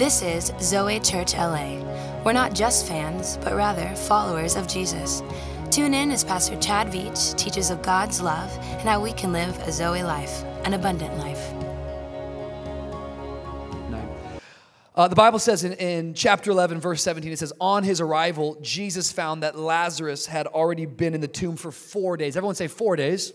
[0.00, 1.74] This is Zoe Church LA.
[2.24, 5.22] We're not just fans, but rather followers of Jesus.
[5.70, 9.54] Tune in as Pastor Chad Veach teaches of God's love and how we can live
[9.68, 11.52] a Zoe life, an abundant life.
[14.96, 18.56] Uh, the Bible says in, in chapter 11, verse 17, it says, On his arrival,
[18.62, 22.38] Jesus found that Lazarus had already been in the tomb for four days.
[22.38, 23.34] Everyone say four days.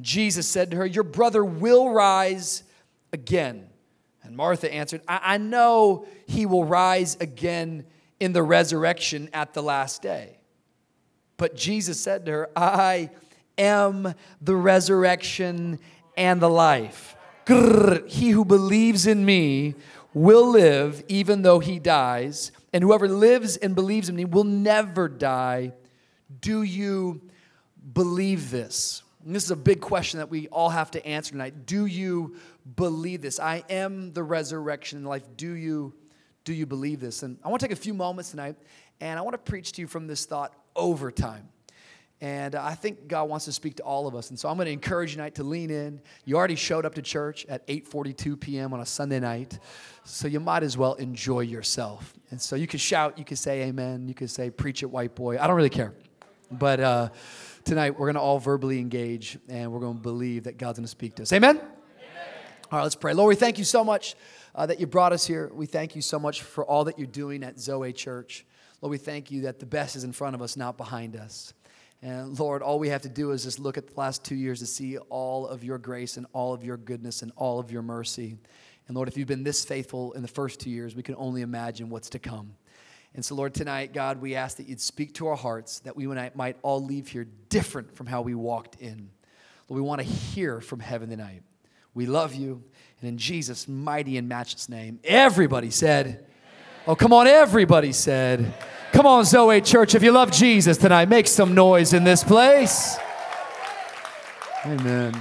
[0.00, 2.62] Jesus said to her, Your brother will rise
[3.12, 3.68] again.
[4.22, 7.86] And Martha answered, I, I know he will rise again
[8.18, 10.38] in the resurrection at the last day.
[11.36, 13.10] But Jesus said to her, I
[13.58, 15.78] am the resurrection
[16.16, 17.16] and the life.
[17.46, 19.74] He who believes in me
[20.12, 25.08] will live even though he dies, and whoever lives and believes in me will never
[25.08, 25.72] die.
[26.40, 27.20] Do you
[27.92, 29.02] believe this?
[29.26, 31.66] And this is a big question that we all have to answer tonight.
[31.66, 32.36] Do you
[32.76, 33.40] believe this?
[33.40, 35.24] I am the resurrection and life.
[35.36, 35.94] Do you
[36.44, 37.24] do you believe this?
[37.24, 38.54] And I want to take a few moments tonight
[39.00, 41.48] and I want to preach to you from this thought over time.
[42.20, 44.30] And I think God wants to speak to all of us.
[44.30, 46.00] And so I'm going to encourage you tonight to lean in.
[46.24, 48.72] You already showed up to church at 8:42 p.m.
[48.72, 49.58] on a Sunday night.
[50.04, 52.14] So you might as well enjoy yourself.
[52.30, 55.16] And so you can shout, you can say amen, you can say preach it white
[55.16, 55.36] boy.
[55.36, 55.94] I don't really care.
[56.50, 57.08] But uh,
[57.66, 60.84] tonight we're going to all verbally engage and we're going to believe that God's going
[60.84, 61.32] to speak to us.
[61.32, 61.56] Amen?
[61.56, 61.68] amen?
[62.70, 63.12] All right, let's pray.
[63.12, 64.14] Lord, we thank you so much
[64.54, 65.50] uh, that you brought us here.
[65.52, 68.46] We thank you so much for all that you're doing at Zoe Church.
[68.80, 71.54] Lord, we thank you that the best is in front of us, not behind us.
[72.02, 74.60] And Lord, all we have to do is just look at the last two years
[74.60, 77.82] to see all of your grace and all of your goodness and all of your
[77.82, 78.36] mercy.
[78.86, 81.42] And Lord, if you've been this faithful in the first two years, we can only
[81.42, 82.54] imagine what's to come.
[83.16, 86.06] And so, Lord, tonight, God, we ask that you'd speak to our hearts, that we
[86.06, 89.08] might all leave here different from how we walked in.
[89.68, 91.42] Lord, we want to hear from heaven tonight.
[91.94, 92.62] We love you.
[93.00, 96.26] And in Jesus' mighty and matchless name, everybody said,
[96.86, 98.52] Oh, come on, everybody said,
[98.92, 102.98] Come on, Zoe Church, if you love Jesus tonight, make some noise in this place.
[104.66, 105.14] Amen.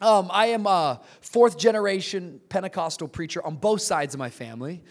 [0.00, 4.82] Um, I am a fourth generation Pentecostal preacher on both sides of my family.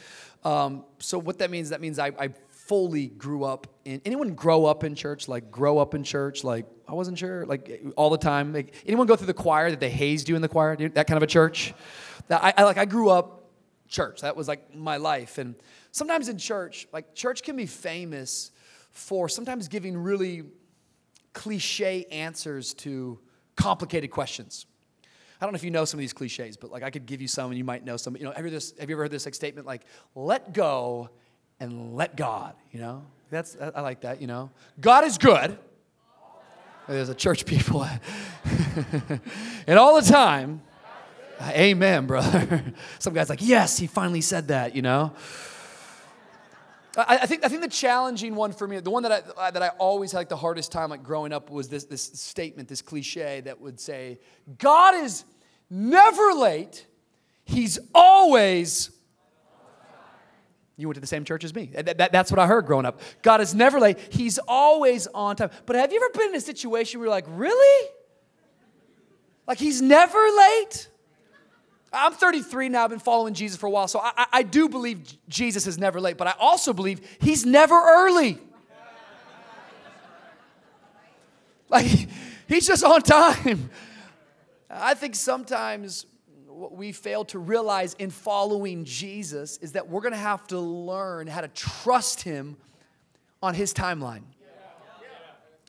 [0.44, 4.02] Um, so, what that means, that means I, I fully grew up in.
[4.06, 5.28] Anyone grow up in church?
[5.28, 6.44] Like, grow up in church?
[6.44, 7.46] Like, I wasn't sure.
[7.46, 8.54] Like, all the time.
[8.54, 10.76] Like, anyone go through the choir that they hazed you in the choir?
[10.76, 11.74] That kind of a church?
[12.28, 12.78] That I, I like.
[12.78, 13.42] I grew up
[13.92, 14.22] church.
[14.22, 15.38] That was like my life.
[15.38, 15.56] And
[15.92, 18.52] sometimes in church, like church can be famous
[18.90, 20.44] for sometimes giving really
[21.34, 23.20] cliche answers to
[23.56, 24.66] complicated questions.
[25.42, 27.20] I don't know if you know some of these cliches, but like I could give
[27.20, 28.16] you some and you might know some.
[28.16, 29.82] You know, have you, this, have you ever heard this like statement like,
[30.14, 31.10] let go
[31.60, 33.04] and let God, you know?
[33.32, 34.52] That's, I like that, you know?
[34.80, 35.58] God is good.
[36.88, 37.84] There's a church people.
[39.68, 40.62] and all the time,
[41.42, 42.64] amen, brother.
[43.00, 45.14] Some guy's like, yes, he finally said that, you know?
[46.98, 49.62] I, I, think, I think the challenging one for me, the one that I, that
[49.62, 52.82] I always had like the hardest time like growing up was this, this statement, this
[52.82, 54.20] cliche that would say,
[54.58, 55.24] God is
[55.70, 56.86] never late,
[57.44, 58.92] He's always
[60.82, 61.70] you went to the same church as me.
[61.74, 63.02] That, that, that's what I heard growing up.
[63.22, 64.00] God is never late.
[64.10, 65.52] He's always on time.
[65.66, 67.90] But have you ever been in a situation where you're like, really?
[69.48, 70.90] Like he's never late?
[71.94, 75.02] I'm 33 now, I've been following Jesus for a while, so I, I do believe
[75.28, 78.40] Jesus is never late, but I also believe he's never early.
[81.70, 82.10] Like,
[82.50, 83.70] he's just on time.
[84.70, 86.06] I think sometimes
[86.48, 91.28] what we fail to realize in following Jesus is that we're gonna have to learn
[91.28, 92.58] how to trust him
[93.42, 94.24] on his timeline.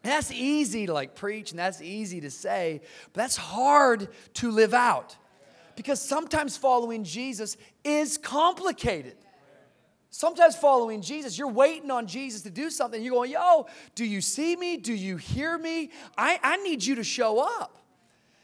[0.02, 2.80] that's easy to like preach and that's easy to say,
[3.12, 5.16] but that's hard to live out
[5.76, 9.16] because sometimes following Jesus is complicated.
[10.10, 13.02] Sometimes following Jesus, you're waiting on Jesus to do something.
[13.02, 14.76] You're going, yo, do you see me?
[14.76, 15.90] Do you hear me?
[16.19, 17.78] I, I need you to show up.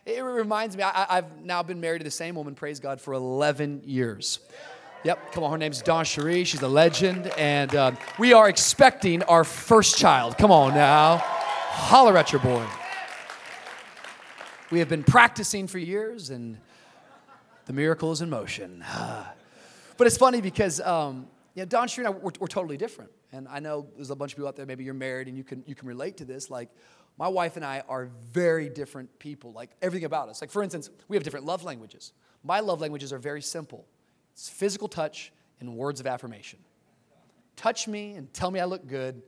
[0.06, 3.12] It reminds me, I, have now been married to the same woman, praise God, for
[3.12, 4.38] 11 years.
[5.04, 6.46] Yep, come on, her name's DawnCheré.
[6.46, 7.26] She's a legend.
[7.36, 10.38] And uh, we are expecting our first child.
[10.38, 11.18] Come on now.
[11.18, 12.64] Holler at your boy.
[14.70, 16.58] We have been practicing for years, and
[17.68, 18.82] the miracle is in motion.
[19.96, 23.10] but it's funny because, um, Yeah, DawnCheré and I, we're, we're totally different.
[23.30, 25.44] And I know there's a bunch of people out there, maybe you're married and you
[25.44, 26.50] can, you can relate to this.
[26.50, 26.70] Like,
[27.18, 30.40] my wife and I are very different people, like everything about us.
[30.40, 32.12] Like, for instance, we have different love languages.
[32.42, 33.84] My love languages are very simple
[34.32, 36.60] it's physical touch and words of affirmation.
[37.56, 39.20] Touch me and tell me I look good.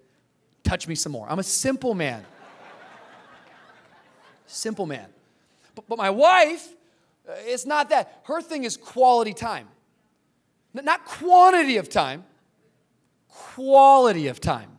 [0.63, 1.29] Touch me some more.
[1.29, 2.25] I'm a simple man.
[4.47, 5.09] simple man.
[5.75, 6.69] But, but my wife,
[7.31, 8.21] Uh, it's not that.
[8.25, 9.69] Her thing is quality time.
[10.73, 12.25] Not quantity of time,
[13.29, 14.71] quality of time.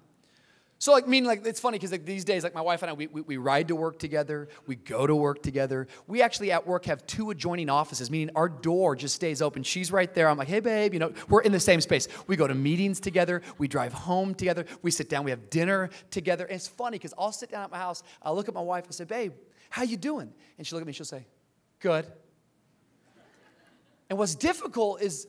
[0.82, 2.94] So, like, mean, like, it's funny because like these days, like my wife and I,
[2.94, 5.88] we, we, we, ride to work together, we go to work together.
[6.08, 9.62] We actually at work have two adjoining offices, meaning our door just stays open.
[9.62, 10.28] She's right there.
[10.28, 12.08] I'm like, hey, babe, you know, we're in the same space.
[12.26, 15.92] We go to meetings together, we drive home together, we sit down, we have dinner
[16.10, 16.46] together.
[16.46, 18.86] And it's funny because I'll sit down at my house, I'll look at my wife
[18.86, 19.34] and say, babe,
[19.70, 20.34] how you doing?
[20.58, 21.28] And she'll look at me, she'll say,
[21.80, 22.08] good.
[24.12, 25.26] And what's difficult is,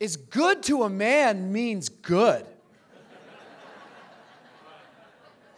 [0.00, 2.46] is good to a man means good.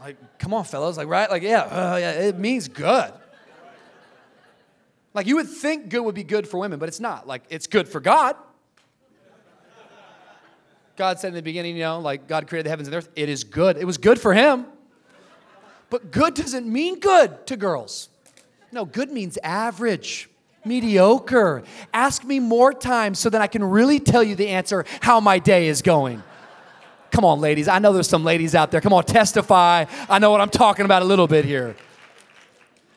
[0.00, 0.96] Like, come on, fellas.
[0.96, 1.30] Like, right?
[1.30, 3.12] Like, yeah, uh, yeah, it means good.
[5.14, 7.28] Like, you would think good would be good for women, but it's not.
[7.28, 8.34] Like, it's good for God.
[10.96, 13.08] God said in the beginning, you know, like God created the heavens and the earth.
[13.14, 13.76] It is good.
[13.76, 14.66] It was good for him.
[15.90, 18.08] But good doesn't mean good to girls.
[18.72, 20.28] No, good means average,
[20.64, 21.62] mediocre.
[21.92, 25.38] Ask me more times so that I can really tell you the answer how my
[25.38, 26.22] day is going.
[27.10, 27.68] Come on, ladies.
[27.68, 28.80] I know there's some ladies out there.
[28.80, 29.84] Come on, testify.
[30.08, 31.76] I know what I'm talking about a little bit here.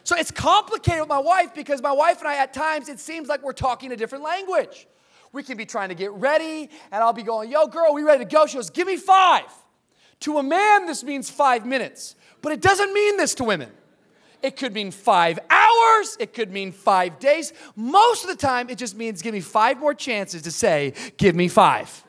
[0.04, 3.28] So it's complicated with my wife because my wife and I, at times, it seems
[3.28, 4.88] like we're talking a different language.
[5.34, 8.24] We can be trying to get ready, and I'll be going, Yo, girl, we ready
[8.24, 8.48] to go?
[8.48, 9.46] She goes, Give me five.
[10.22, 13.70] To a man, this means five minutes, but it doesn't mean this to women.
[14.42, 16.18] It could mean five hours.
[16.20, 17.54] It could mean five days.
[17.76, 21.36] Most of the time, it just means give me five more chances to say, Give
[21.36, 22.04] me five.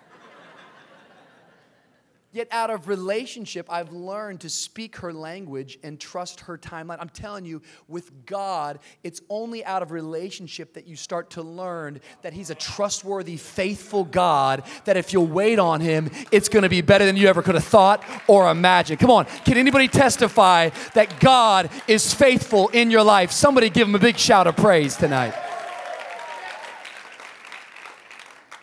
[2.38, 6.98] Yet, out of relationship, I've learned to speak her language and trust her timeline.
[7.00, 12.00] I'm telling you, with God, it's only out of relationship that you start to learn
[12.22, 16.80] that He's a trustworthy, faithful God, that if you'll wait on Him, it's gonna be
[16.80, 19.00] better than you ever could have thought or imagined.
[19.00, 23.32] Come on, can anybody testify that God is faithful in your life?
[23.32, 25.34] Somebody give Him a big shout of praise tonight.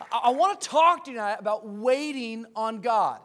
[0.10, 3.20] I, wanna talk to you tonight about waiting on God.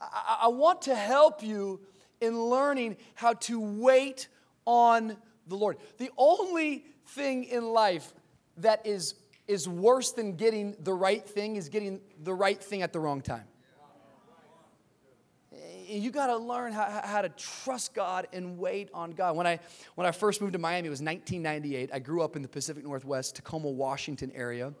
[0.00, 1.80] I, I want to help you
[2.20, 4.28] in learning how to wait
[4.64, 5.76] on the Lord.
[5.98, 8.12] The only thing in life
[8.58, 9.14] that is,
[9.46, 13.20] is worse than getting the right thing is getting the right thing at the wrong
[13.20, 13.44] time.
[15.86, 19.36] You got to learn how, how to trust God and wait on God.
[19.36, 19.60] When I,
[19.96, 21.90] when I first moved to Miami, it was 1998.
[21.92, 24.72] I grew up in the Pacific Northwest, Tacoma, Washington area.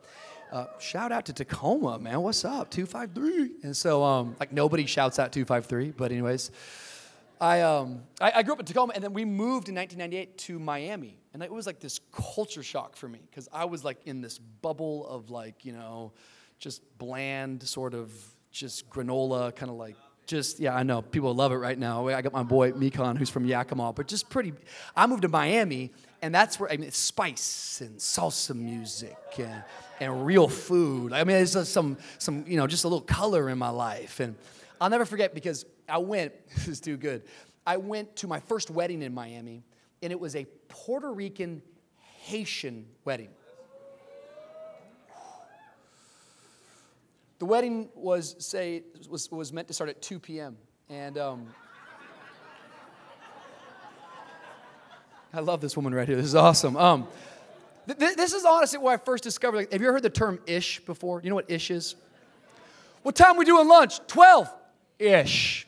[0.54, 2.22] Uh, shout out to Tacoma, man.
[2.22, 2.70] What's up?
[2.70, 3.64] 253.
[3.64, 6.52] And so, um, like, nobody shouts out 253, but, anyways,
[7.40, 10.60] I, um, I, I, grew up in Tacoma, and then we moved in 1998 to
[10.60, 11.18] Miami.
[11.32, 14.38] And it was like this culture shock for me because I was like in this
[14.38, 16.12] bubble of, like, you know,
[16.60, 18.12] just bland, sort of
[18.52, 19.96] just granola, kind of like
[20.26, 22.08] just yeah, I know people love it right now.
[22.08, 24.52] I got my boy Mikon who's from Yakima, but just pretty.
[24.96, 29.62] I moved to Miami, and that's where I mean, it's spice and salsa music and
[30.00, 31.12] and real food.
[31.12, 34.20] I mean, there's some, some, you know, just a little color in my life.
[34.20, 34.36] And
[34.80, 37.22] I'll never forget because I went, this is too good.
[37.66, 39.64] I went to my first wedding in Miami,
[40.02, 41.62] and it was a Puerto Rican
[42.22, 43.30] Haitian wedding.
[47.38, 50.56] The wedding was, say, was, was meant to start at 2 p.m.
[50.88, 51.46] And um,
[55.34, 56.16] I love this woman right here.
[56.16, 56.76] This is awesome.
[56.76, 57.08] Um,
[57.86, 59.56] this is honestly where I first discovered.
[59.56, 61.20] Like, have you ever heard the term ish before?
[61.22, 61.96] You know what ish is?
[63.02, 63.98] What time we doing lunch?
[64.06, 64.48] 12
[65.00, 65.66] ish.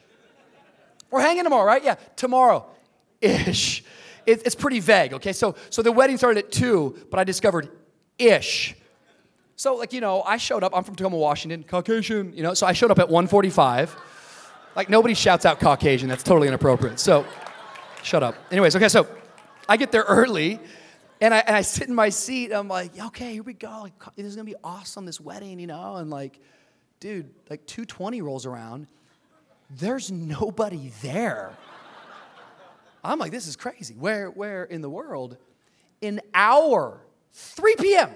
[1.10, 1.82] We're hanging tomorrow, right?
[1.82, 2.64] Yeah, tomorrow
[3.20, 3.82] ish.
[4.24, 5.32] It, it's pretty vague, okay?
[5.32, 7.68] So, so the wedding started at 2, but I discovered
[8.18, 8.76] ish.
[9.56, 10.76] So, like, you know, I showed up.
[10.76, 13.96] I'm from Tacoma, Washington, Caucasian, you know, so I showed up at 145.
[14.76, 16.08] Like, nobody shouts out Caucasian.
[16.08, 17.00] That's totally inappropriate.
[17.00, 17.26] So,
[18.04, 18.36] shut up.
[18.52, 19.08] Anyways, okay, so
[19.68, 20.60] I get there early
[21.20, 22.52] and I, and I sit in my seat.
[22.52, 23.82] I'm like, okay, here we go.
[23.82, 25.06] Like, this is gonna be awesome.
[25.06, 25.96] This wedding, you know.
[25.96, 26.40] And like,
[27.00, 28.86] dude, like 220 rolls around.
[29.70, 31.56] There's nobody there.
[33.02, 33.94] I'm like, this is crazy.
[33.94, 35.36] Where, where in the world?
[36.02, 37.00] An hour,
[37.32, 38.10] 3 p.m.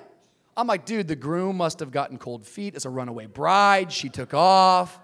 [0.57, 3.93] I'm like, dude, the groom must have gotten cold feet as a runaway bride.
[3.93, 5.01] She took off.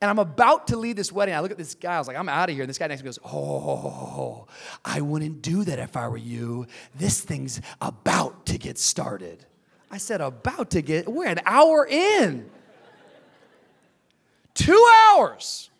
[0.00, 1.34] And I'm about to leave this wedding.
[1.34, 1.94] I look at this guy.
[1.94, 2.62] I was like, I'm out of here.
[2.62, 4.46] And this guy next to me goes, Oh,
[4.84, 6.66] I wouldn't do that if I were you.
[6.94, 9.46] This thing's about to get started.
[9.90, 12.50] I said, about to get, we're an hour in.
[14.54, 15.70] Two hours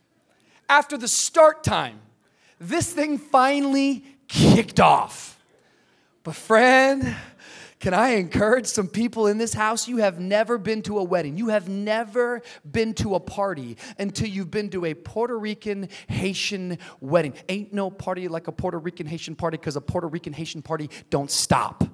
[0.69, 2.01] after the start time,
[2.59, 5.43] this thing finally kicked off.
[6.23, 7.17] But, friend,
[7.79, 9.87] can I encourage some people in this house?
[9.87, 11.37] You have never been to a wedding.
[11.37, 16.79] You have never been to a party until you've been to a Puerto Rican Haitian
[17.01, 17.35] wedding.
[17.49, 20.89] Ain't no party like a Puerto Rican Haitian party because a Puerto Rican Haitian party
[21.11, 21.85] don't stop.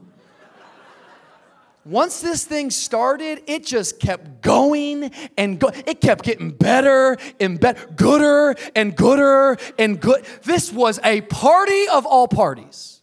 [1.85, 5.69] Once this thing started, it just kept going and go.
[5.85, 10.25] It kept getting better and better, gooder and gooder and good.
[10.45, 13.03] This was a party of all parties.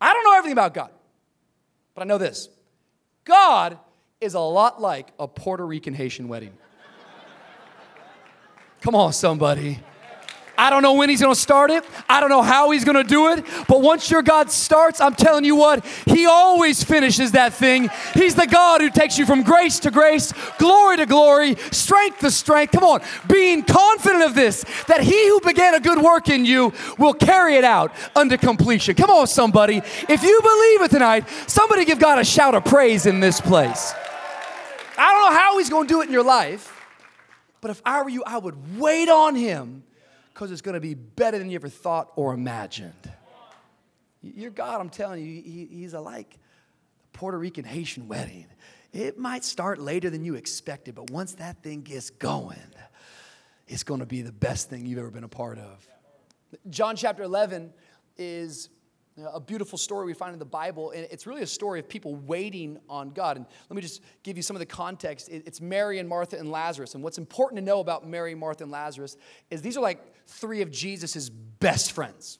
[0.00, 0.90] I don't know everything about God,
[1.94, 2.48] but I know this
[3.24, 3.78] God
[4.20, 6.52] is a lot like a Puerto Rican Haitian wedding.
[8.80, 9.80] Come on, somebody.
[10.56, 11.84] I don't know when he's gonna start it.
[12.08, 13.44] I don't know how he's gonna do it.
[13.68, 17.90] But once your God starts, I'm telling you what, he always finishes that thing.
[18.14, 22.30] He's the God who takes you from grace to grace, glory to glory, strength to
[22.30, 22.72] strength.
[22.72, 26.72] Come on, being confident of this, that he who began a good work in you
[26.98, 28.94] will carry it out unto completion.
[28.94, 29.78] Come on, somebody.
[29.78, 33.92] If you believe it tonight, somebody give God a shout of praise in this place.
[34.96, 36.70] I don't know how he's gonna do it in your life,
[37.60, 39.82] but if I were you, I would wait on him
[40.34, 42.92] because it's going to be better than you ever thought or imagined.
[44.20, 48.46] Your God, I'm telling you, he, he's a like a Puerto Rican Haitian wedding.
[48.92, 52.58] It might start later than you expected, but once that thing gets going,
[53.68, 55.86] it's going to be the best thing you've ever been a part of.
[56.68, 57.72] John chapter 11
[58.16, 58.70] is
[59.32, 62.16] a beautiful story we find in the Bible, and it's really a story of people
[62.16, 63.36] waiting on God.
[63.36, 65.28] And let me just give you some of the context.
[65.28, 66.94] It's Mary and Martha and Lazarus.
[66.94, 69.16] And what's important to know about Mary, Martha, and Lazarus
[69.50, 72.38] is these are like three of Jesus' best friends.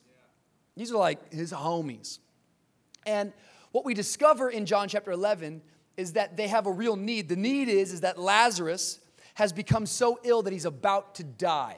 [0.76, 2.18] These are like his homies.
[3.06, 3.32] And
[3.72, 5.62] what we discover in John chapter 11
[5.96, 7.28] is that they have a real need.
[7.28, 9.00] The need is, is that Lazarus
[9.34, 11.76] has become so ill that he's about to die.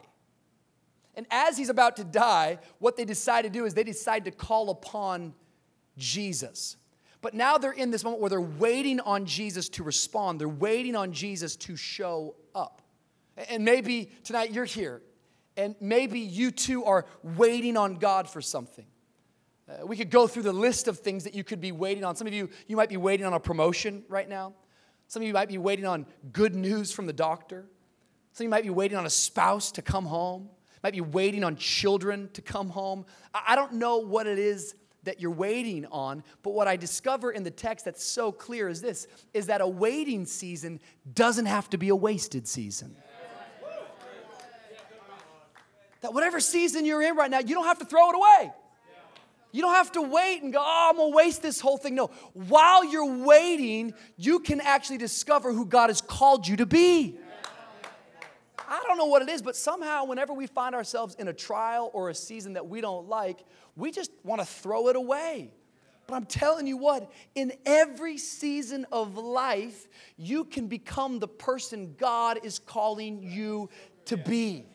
[1.15, 4.31] And as he's about to die, what they decide to do is they decide to
[4.31, 5.33] call upon
[5.97, 6.77] Jesus.
[7.21, 10.39] But now they're in this moment where they're waiting on Jesus to respond.
[10.39, 12.83] They're waiting on Jesus to show up.
[13.49, 15.01] And maybe tonight you're here,
[15.57, 18.85] and maybe you too are waiting on God for something.
[19.67, 22.15] Uh, we could go through the list of things that you could be waiting on.
[22.15, 24.53] Some of you, you might be waiting on a promotion right now.
[25.07, 27.65] Some of you might be waiting on good news from the doctor.
[28.31, 30.49] Some of you might be waiting on a spouse to come home
[30.83, 33.05] might be waiting on children to come home.
[33.33, 37.43] I don't know what it is that you're waiting on, but what I discover in
[37.43, 40.79] the text that's so clear is this is that a waiting season
[41.13, 42.95] doesn't have to be a wasted season.
[46.01, 48.53] That whatever season you're in right now, you don't have to throw it away.
[49.51, 51.95] You don't have to wait and go, oh, I'm gonna waste this whole thing.
[51.95, 57.17] No, while you're waiting, you can actually discover who God has called you to be.
[58.69, 61.89] I don't know what it is, but somehow, whenever we find ourselves in a trial
[61.93, 63.39] or a season that we don't like,
[63.77, 65.53] we just want to throw it away.
[66.05, 69.87] But I'm telling you what, in every season of life,
[70.17, 73.69] you can become the person God is calling you
[74.05, 74.65] to be.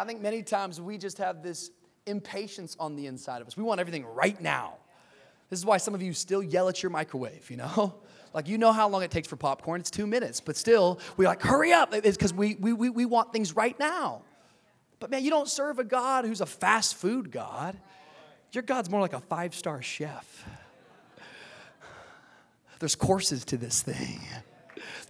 [0.00, 1.70] I think many times we just have this
[2.06, 3.54] impatience on the inside of us.
[3.54, 4.78] We want everything right now.
[5.50, 7.94] This is why some of you still yell at your microwave, you know?
[8.32, 9.80] Like, you know how long it takes for popcorn?
[9.80, 11.92] It's two minutes, but still, we're like, hurry up.
[11.92, 14.22] It's because we, we, we, we want things right now.
[15.00, 17.76] But man, you don't serve a God who's a fast food God.
[18.52, 20.44] Your God's more like a five star chef.
[22.78, 24.20] There's courses to this thing.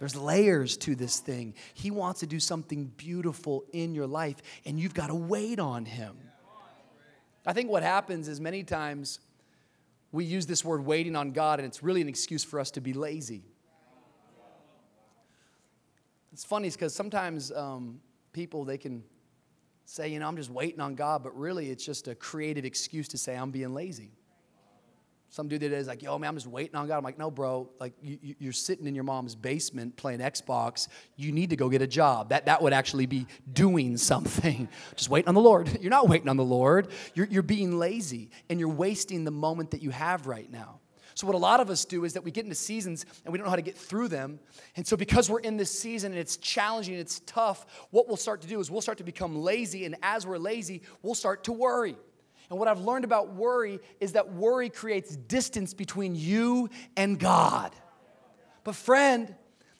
[0.01, 1.53] There's layers to this thing.
[1.75, 5.85] He wants to do something beautiful in your life, and you've got to wait on
[5.85, 6.17] Him.
[7.45, 9.19] I think what happens is many times
[10.11, 12.81] we use this word waiting on God, and it's really an excuse for us to
[12.81, 13.43] be lazy.
[16.33, 18.01] It's funny because sometimes um,
[18.33, 19.03] people they can
[19.85, 23.07] say, you know, I'm just waiting on God, but really it's just a creative excuse
[23.09, 24.09] to say I'm being lazy.
[25.31, 26.97] Some dude that is like, yo, man, I'm just waiting on God.
[26.97, 27.69] I'm like, no, bro.
[27.79, 30.89] Like, you, you're sitting in your mom's basement playing Xbox.
[31.15, 32.29] You need to go get a job.
[32.29, 34.67] That, that would actually be doing something.
[34.97, 35.69] Just waiting on the Lord.
[35.81, 36.89] You're not waiting on the Lord.
[37.15, 40.81] You're, you're being lazy and you're wasting the moment that you have right now.
[41.15, 43.37] So, what a lot of us do is that we get into seasons and we
[43.37, 44.39] don't know how to get through them.
[44.75, 48.17] And so, because we're in this season and it's challenging, and it's tough, what we'll
[48.17, 49.85] start to do is we'll start to become lazy.
[49.85, 51.95] And as we're lazy, we'll start to worry.
[52.51, 57.73] And what I've learned about worry is that worry creates distance between you and God.
[58.65, 59.33] But, friend,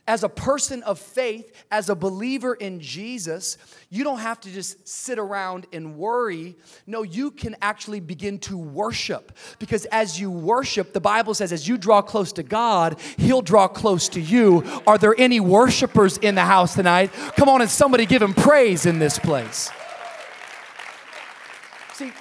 [0.07, 3.57] as a person of faith, as a believer in Jesus,
[3.89, 6.55] you don't have to just sit around and worry.
[6.87, 9.37] No, you can actually begin to worship.
[9.59, 13.67] Because as you worship, the Bible says, as you draw close to God, He'll draw
[13.67, 14.63] close to you.
[14.87, 17.11] Are there any worshipers in the house tonight?
[17.35, 19.69] Come on and somebody give Him praise in this place.
[21.93, 22.11] See,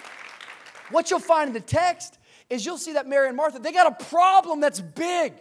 [0.91, 2.19] what you'll find in the text
[2.49, 5.35] is you'll see that Mary and Martha, they got a problem that's big.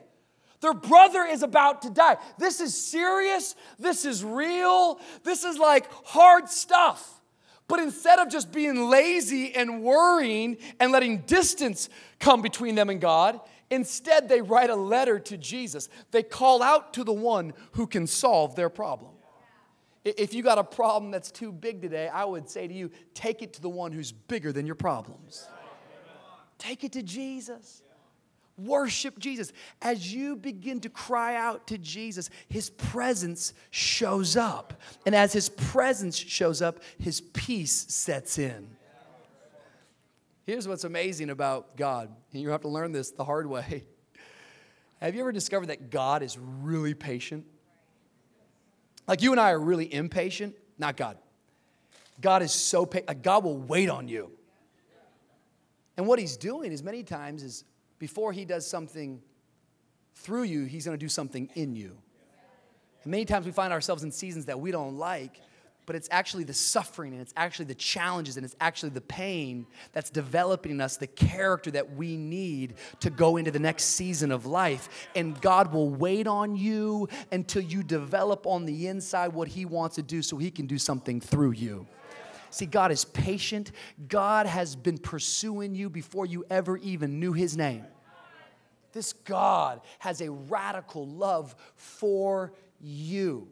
[0.62, 2.18] Their brother is about to die.
[2.38, 3.56] This is serious.
[3.78, 5.00] This is real.
[5.24, 7.22] This is like hard stuff.
[7.68, 11.88] But instead of just being lazy and worrying and letting distance
[12.20, 13.40] come between them and God,
[13.70, 15.88] instead they write a letter to Jesus.
[16.12, 19.12] They call out to the one who can solve their problem.
[20.06, 23.42] If you got a problem that's too big today, I would say to you, take
[23.42, 25.46] it to the one who's bigger than your problems.
[26.58, 27.84] Take it to Jesus.
[28.58, 29.54] Worship Jesus.
[29.82, 34.74] As you begin to cry out to Jesus, his presence shows up.
[35.06, 38.70] And as his presence shows up, his peace sets in.
[40.46, 43.84] Here's what's amazing about God, and you have to learn this the hard way.
[45.00, 47.46] Have you ever discovered that God is really patient?
[49.10, 51.18] Like you and I are really impatient, not God.
[52.22, 53.24] God is so patient.
[53.24, 54.30] God will wait on you.
[55.98, 57.64] And what he's doing is many times is
[57.98, 59.20] before he does something
[60.14, 61.98] through you, he's going to do something in you.
[63.04, 65.42] And many times we find ourselves in seasons that we don't like,
[65.90, 69.66] but it's actually the suffering and it's actually the challenges and it's actually the pain
[69.92, 74.32] that's developing in us the character that we need to go into the next season
[74.32, 75.10] of life.
[75.16, 79.96] And God will wait on you until you develop on the inside what He wants
[79.96, 81.88] to do so He can do something through you.
[82.52, 83.72] See, God is patient.
[84.08, 87.84] God has been pursuing you before you ever even knew His name.
[88.92, 93.48] This God has a radical love for you.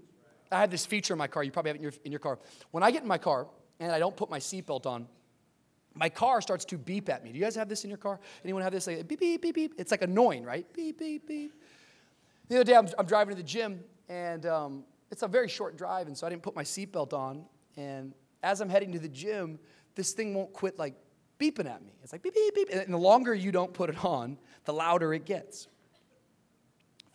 [0.52, 1.44] I have this feature in my car.
[1.44, 2.40] You probably have it in your, in your car.
[2.72, 3.48] When I get in my car
[3.80, 5.08] and I don't put my seatbelt on,
[5.94, 7.32] my car starts to beep at me.
[7.32, 8.20] Do you guys have this in your car?
[8.44, 8.88] Anyone have this?
[8.88, 9.74] Like beep, beep, beep, beep.
[9.78, 10.66] It's like annoying, right?
[10.74, 11.54] Beep, beep, beep.
[12.50, 15.76] The other day, I'm, I'm driving to the gym, and um, it's a very short
[15.76, 17.46] drive, and so I didn't put my seatbelt on.
[17.76, 19.60] And as I'm heading to the gym,
[19.96, 20.96] this thing won't quit like
[21.40, 21.94] beeping at me.
[22.04, 22.70] It's like beep, beep, beep.
[22.72, 25.68] And the longer you don't put it on, the louder it gets.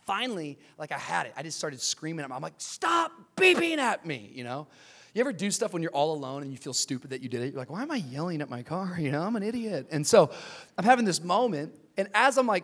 [0.05, 1.33] Finally, like I had it.
[1.35, 2.31] I just started screaming at him.
[2.31, 4.67] I'm like, stop beeping at me, you know?
[5.13, 7.41] You ever do stuff when you're all alone and you feel stupid that you did
[7.41, 7.53] it?
[7.53, 8.97] You're like, why am I yelling at my car?
[8.99, 9.87] You know, I'm an idiot.
[9.91, 10.31] And so
[10.77, 12.63] I'm having this moment, and as I'm like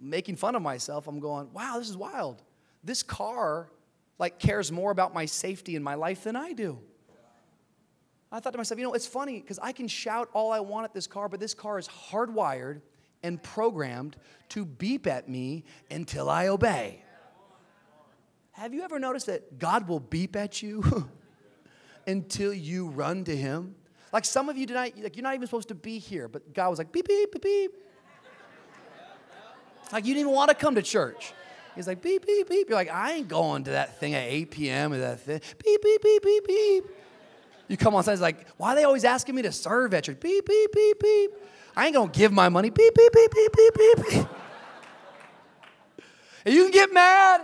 [0.00, 2.42] making fun of myself, I'm going, wow, this is wild.
[2.82, 3.70] This car
[4.18, 6.78] like cares more about my safety in my life than I do.
[8.30, 10.84] I thought to myself, you know, it's funny because I can shout all I want
[10.84, 12.82] at this car, but this car is hardwired
[13.22, 14.16] and programmed
[14.50, 17.02] to beep at me until I obey.
[18.52, 21.08] Have you ever noticed that God will beep at you
[22.06, 23.74] until you run to Him?
[24.12, 26.70] Like some of you tonight, like you're not even supposed to be here, but God
[26.70, 27.70] was like beep beep beep beep.
[29.92, 31.32] Like you didn't even want to come to church.
[31.74, 32.68] He's like beep beep beep.
[32.68, 34.92] You're like I ain't going to that thing at 8 p.m.
[34.92, 35.40] or that thing.
[35.64, 36.84] Beep beep beep beep beep.
[37.68, 40.18] You come on stage, like, why are they always asking me to serve at church?
[40.18, 41.30] Beep, beep, beep, beep.
[41.78, 42.70] I ain't gonna give my money.
[42.70, 44.26] Beep, beep, beep, beep, beep, beep,
[46.44, 47.42] and you can get mad,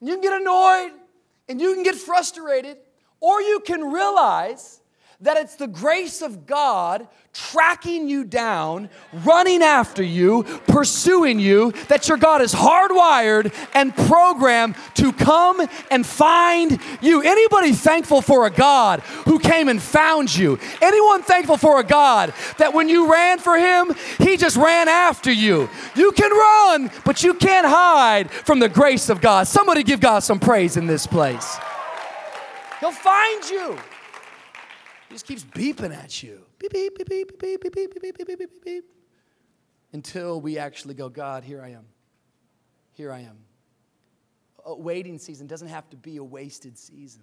[0.00, 0.92] and you can get annoyed,
[1.48, 2.76] and you can get frustrated,
[3.20, 4.79] or you can realize
[5.22, 12.08] that it's the grace of God tracking you down, running after you, pursuing you, that
[12.08, 17.22] your God is hardwired and programmed to come and find you.
[17.22, 20.58] Anybody thankful for a God who came and found you?
[20.80, 25.30] Anyone thankful for a God that when you ran for him, he just ran after
[25.30, 25.68] you?
[25.94, 29.46] You can run, but you can't hide from the grace of God.
[29.46, 31.58] Somebody give God some praise in this place.
[32.80, 33.78] He'll find you.
[35.10, 36.40] He just keeps beeping at you.
[36.60, 38.84] Beep, beep, beep, beep, beep, beep, beep, beep, beep, beep, beep, beep, beep.
[39.92, 41.84] Until we actually go, God, here I am.
[42.92, 43.38] Here I am.
[44.64, 47.22] A waiting season doesn't have to be a wasted season.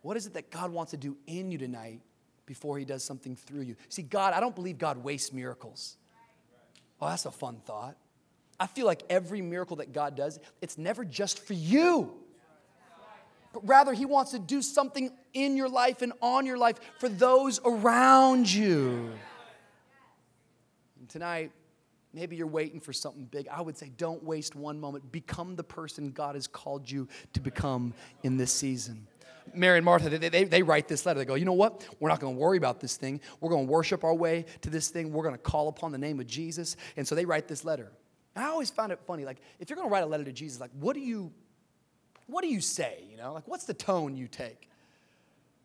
[0.00, 2.00] What is it that God wants to do in you tonight
[2.46, 3.76] before He does something through you?
[3.90, 5.98] See, God, I don't believe God wastes miracles.
[6.98, 7.98] Oh, that's a fun thought.
[8.58, 12.14] I feel like every miracle that God does, it's never just for you
[13.58, 17.08] but rather He wants to do something in your life and on your life for
[17.08, 19.10] those around you.
[21.00, 21.50] And tonight,
[22.12, 23.48] maybe you're waiting for something big.
[23.48, 25.10] I would say, don't waste one moment.
[25.10, 29.08] Become the person God has called you to become in this season.
[29.54, 31.18] Mary and Martha, they, they, they, write this letter.
[31.18, 31.84] They go, you know what?
[31.98, 33.20] We're not going to worry about this thing.
[33.40, 35.10] We're going to worship our way to this thing.
[35.10, 36.76] We're going to call upon the name of Jesus.
[36.96, 37.90] And so they write this letter.
[38.36, 39.24] I always found it funny.
[39.24, 41.32] Like, if you're going to write a letter to Jesus, like, what do you
[42.28, 43.04] what do you say?
[43.10, 44.68] You know, like what's the tone you take?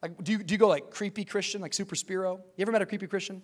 [0.02, 2.42] Like, do you, do you go like creepy Christian, like super Spiro?
[2.58, 3.42] You ever met a creepy Christian?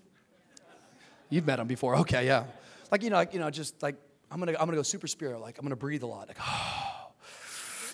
[1.29, 1.95] You've met them before.
[1.97, 2.45] Okay, yeah.
[2.91, 3.95] Like, you know, like, you know, just like,
[4.31, 5.39] I'm gonna, I'm gonna go super Spiro.
[5.39, 6.27] Like, I'm gonna breathe a lot.
[6.27, 6.95] Like, oh.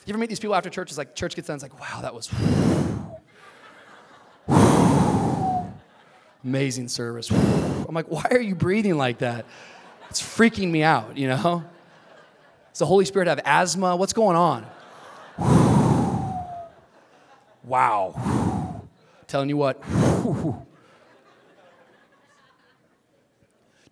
[0.06, 0.92] You ever meet these people after church?
[0.92, 2.30] It's like, church gets done, it's like, wow, that was
[6.44, 7.32] amazing service.
[7.32, 9.48] I'm like, why are you breathing like that?
[10.12, 11.64] It's freaking me out, you know?
[12.72, 13.96] Does the Holy Spirit have asthma?
[13.96, 14.68] What's going on?
[17.66, 18.82] Wow.
[19.28, 19.82] Telling you what.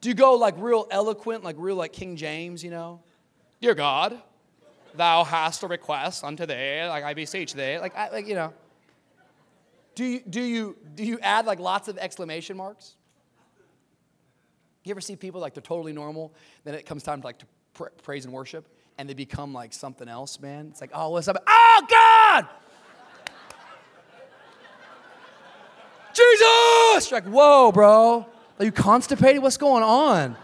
[0.02, 3.02] Do you go like real eloquent, like real like King James, you know?
[3.62, 4.22] Dear God,
[4.96, 7.80] thou hast a request unto thee, like I beseech thee.
[7.80, 8.54] Like, I, like you know.
[9.96, 12.96] Do you, do, you, do you add like lots of exclamation marks?
[14.84, 16.34] You ever see people like they're totally normal,
[16.64, 19.72] then it comes time to like to pr- praise and worship, and they become like
[19.72, 20.68] something else, man?
[20.70, 21.42] It's like, oh, what's up?
[21.48, 22.48] Oh, God!
[26.14, 27.12] Jesus!
[27.12, 28.26] You're like, whoa, bro.
[28.60, 29.42] Are you constipated?
[29.42, 30.36] What's going on?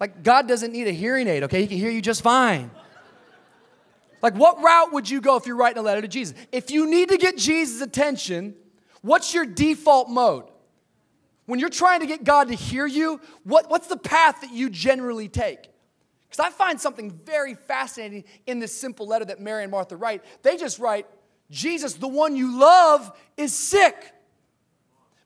[0.00, 1.60] Like, God doesn't need a hearing aid, okay?
[1.62, 2.70] He can hear you just fine.
[4.22, 6.36] Like, what route would you go if you're writing a letter to Jesus?
[6.52, 8.54] If you need to get Jesus' attention,
[9.02, 10.44] what's your default mode?
[11.46, 14.70] When you're trying to get God to hear you, what, what's the path that you
[14.70, 15.68] generally take?
[16.28, 20.22] Because I find something very fascinating in this simple letter that Mary and Martha write.
[20.42, 21.06] They just write,
[21.50, 24.12] Jesus, the one you love, is sick.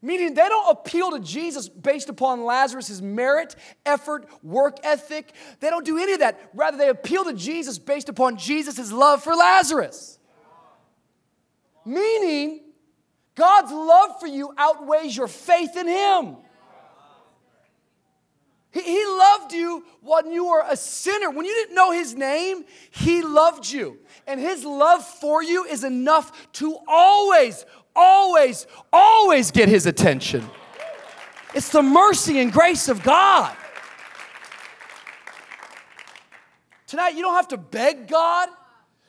[0.04, 3.54] Meaning they don't appeal to Jesus based upon Lazarus' merit,
[3.86, 5.32] effort, work ethic.
[5.60, 6.50] They don't do any of that.
[6.54, 10.18] Rather, they appeal to Jesus based upon Jesus' love for Lazarus.
[11.84, 12.62] Meaning,
[13.36, 16.36] God's love for you outweighs your faith in Him.
[18.72, 21.30] He, loved you when you were a sinner.
[21.30, 23.98] When you didn't know His name, He loved you.
[24.26, 30.48] And His love for you is enough to always, always, always get his attention.
[31.54, 33.54] It's the mercy and grace of God.
[36.86, 38.48] Tonight, you don't have to beg God.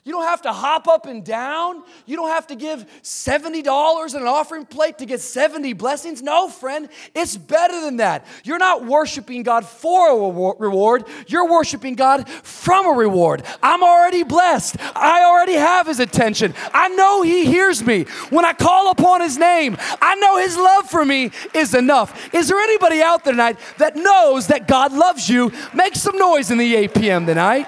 [0.06, 1.82] You don't have to hop up and down.
[2.06, 6.22] You don't have to give $70 in an offering plate to get 70 blessings.
[6.22, 8.26] No, friend, it's better than that.
[8.44, 13.44] You're not worshiping God for a reward, you're worshiping God from a reward.
[13.62, 14.76] I'm already blessed.
[14.94, 16.54] I already have His attention.
[16.74, 18.04] I know He hears me.
[18.30, 22.34] When I call upon His name, I know His love for me is enough.
[22.34, 25.54] Is there anybody out there tonight that knows that God loves you?
[25.74, 27.26] Make some noise in the 8 p.m.
[27.26, 27.68] tonight.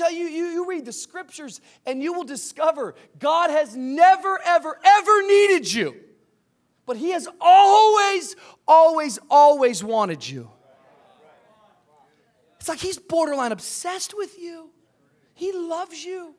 [0.00, 4.78] I'm you, you, you read the scriptures and you will discover God has never, ever,
[4.84, 5.96] ever needed you.
[6.86, 10.50] But He has always, always, always wanted you.
[12.58, 14.70] It's like He's borderline obsessed with you.
[15.34, 16.34] He loves you.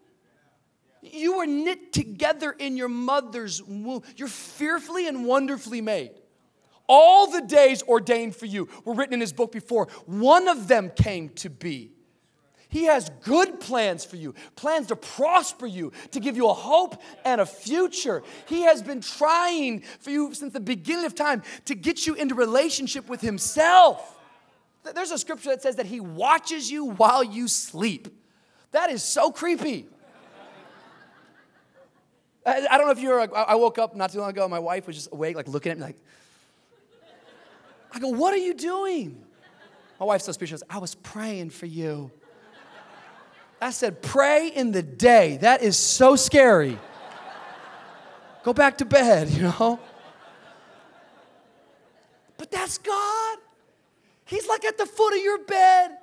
[1.01, 4.01] You were knit together in your mother's womb.
[4.15, 6.11] You're fearfully and wonderfully made.
[6.89, 9.87] All the days ordained for you were written in his book before.
[10.05, 11.96] One of them came to be.
[12.69, 17.01] He has good plans for you, plans to prosper you, to give you a hope
[17.23, 18.23] and a future.
[18.47, 22.35] He has been trying for you since the beginning of time to get you into
[22.35, 24.15] relationship with Himself.
[24.93, 28.09] There's a scripture that says that He watches you while you sleep.
[28.71, 29.87] That is so creepy.
[32.45, 34.87] I, don't know if you were, I woke up not too long ago, my wife
[34.87, 35.97] was just awake, like looking at me, like,
[37.91, 39.23] I go, What are you doing?
[39.99, 40.63] My wife's so speechless.
[40.69, 42.11] I was praying for you.
[43.59, 45.37] I said, pray in the day.
[45.37, 46.77] That is so scary.
[48.43, 49.79] Go back to bed, you know?
[52.37, 53.37] But that's God.
[54.25, 55.97] He's like at the foot of your bed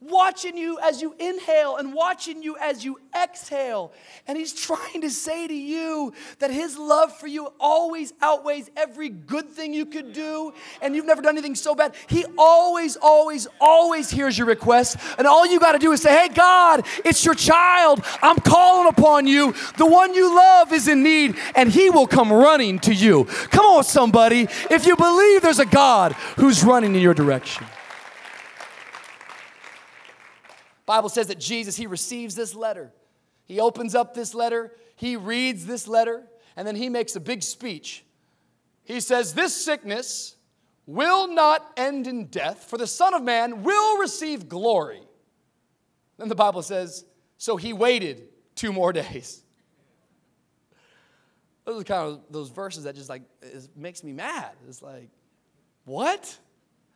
[0.00, 3.92] watching you as you inhale and watching you as you exhale.
[4.26, 9.08] And He's trying to say to you that His love for you always outweighs every
[9.08, 11.94] good thing you could do, and you've never done anything so bad.
[12.06, 14.96] He always, always, always hears your request.
[15.18, 18.04] And all you got to do is say, Hey, God, it's your child.
[18.22, 19.54] I'm calling upon you.
[19.76, 23.24] The one you love is in need, and He will come running to you.
[23.50, 24.48] Come on, somebody.
[24.70, 27.66] If you believe there's a God who's running in your direction.
[30.88, 32.90] Bible says that Jesus, he receives this letter.
[33.44, 36.22] He opens up this letter, he reads this letter,
[36.56, 38.06] and then he makes a big speech.
[38.84, 40.36] He says, This sickness
[40.86, 45.02] will not end in death, for the Son of Man will receive glory.
[46.16, 47.04] Then the Bible says,
[47.36, 48.22] So he waited
[48.54, 49.42] two more days.
[51.66, 54.52] Those are kind of those verses that just like it makes me mad.
[54.66, 55.10] It's like,
[55.84, 56.34] what?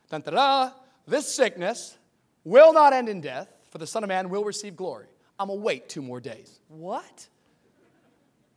[0.09, 0.71] Dun, da, da,
[1.05, 1.95] this sickness
[2.43, 5.07] will not end in death, for the Son of Man will receive glory.
[5.39, 6.59] I'm gonna wait two more days.
[6.67, 7.27] What?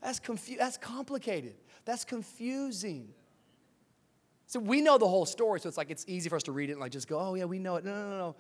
[0.03, 1.55] That's confu- that's complicated.
[1.87, 3.09] That's confusing.
[4.47, 6.69] So we know the whole story, so it's like it's easy for us to read
[6.69, 7.85] it and like just go, oh yeah, we know it.
[7.87, 8.37] No, no, no, no.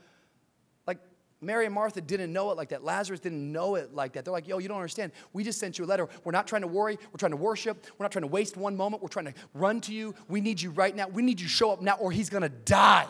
[0.86, 0.98] Like
[1.40, 2.84] Mary and Martha didn't know it like that.
[2.84, 4.26] Lazarus didn't know it like that.
[4.26, 5.12] They're like, yo, you don't understand.
[5.32, 6.10] We just sent you a letter.
[6.24, 6.98] We're not trying to worry.
[7.10, 7.86] We're trying to worship.
[7.96, 9.02] We're not trying to waste one moment.
[9.02, 10.14] We're trying to run to you.
[10.28, 11.08] We need you right now.
[11.08, 13.08] We need you to show up now, or he's gonna die.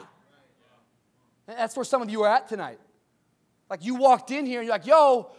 [1.48, 2.78] That's where some of you are at tonight.
[3.68, 5.30] Like you walked in here and you're like, yo,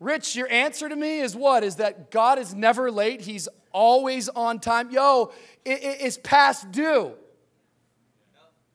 [0.00, 1.62] Rich, your answer to me is what?
[1.62, 4.90] Is that God is never late, He's always on time.
[4.90, 5.32] Yo,
[5.64, 7.12] it, it, it's past due.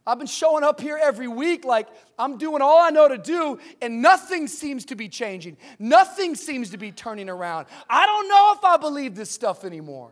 [0.07, 1.87] I've been showing up here every week like
[2.19, 5.57] I'm doing all I know to do, and nothing seems to be changing.
[5.79, 7.65] Nothing seems to be turning around.
[7.89, 10.11] I don't know if I believe this stuff anymore.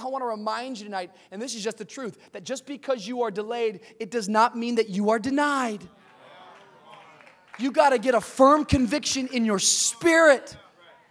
[0.00, 3.06] I want to remind you tonight, and this is just the truth, that just because
[3.06, 5.86] you are delayed, it does not mean that you are denied.
[7.58, 10.56] You got to get a firm conviction in your spirit.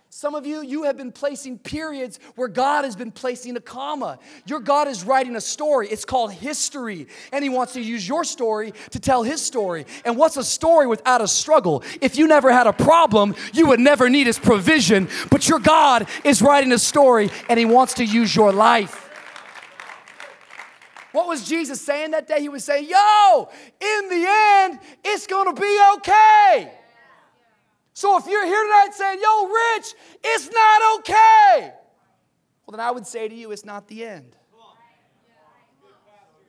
[0.09, 4.17] Some of you, you have been placing periods where God has been placing a comma.
[4.45, 5.89] Your God is writing a story.
[5.89, 7.07] It's called history.
[7.33, 9.85] And He wants to use your story to tell His story.
[10.05, 11.83] And what's a story without a struggle?
[11.99, 15.09] If you never had a problem, you would never need His provision.
[15.29, 19.04] But your God is writing a story and He wants to use your life.
[21.15, 22.41] What was Jesus saying that day?
[22.41, 23.49] He was saying, Yo,
[23.79, 26.73] in the end, it's gonna be okay.
[27.93, 31.71] So if you're here tonight saying, Yo, Rich, it's not okay,
[32.65, 34.35] well, then I would say to you, it's not the end.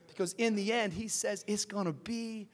[0.08, 2.48] Because in the end, he says it's gonna be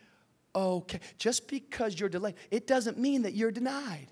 [0.54, 1.00] okay.
[1.16, 4.08] Just because you're delayed, it doesn't mean that you're denied.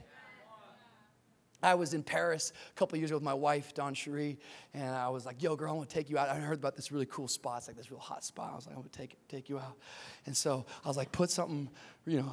[1.63, 4.39] I was in Paris a couple years ago with my wife, DawnCheré,
[4.75, 6.29] and I was like, yo, girl, I want to take you out.
[6.29, 7.59] I heard about this really cool spot.
[7.59, 8.51] It's like this real hot spot.
[8.53, 9.77] I was like, I'm going to take, take you out.
[10.27, 11.69] And so I was like, put something,
[12.07, 12.33] you know,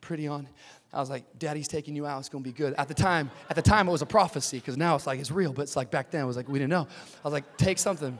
[0.00, 0.48] pretty on.
[0.92, 2.18] I was like, Daddy's taking you out.
[2.18, 2.74] It's going to be good.
[2.74, 5.30] At the time, at the time, it was a prophecy because now it's like it's
[5.30, 6.86] real, but it's like back then, it was like we didn't know.
[7.24, 8.18] I was like, take something.